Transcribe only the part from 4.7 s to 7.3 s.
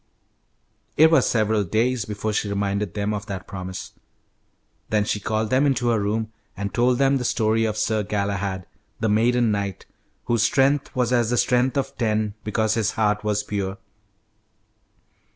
Then she called them into her room and told them the